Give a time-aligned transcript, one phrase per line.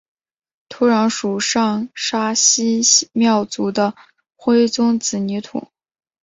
[0.67, 2.81] 土壤属上沙溪
[3.13, 3.93] 庙组的
[4.35, 5.67] 灰棕紫泥土。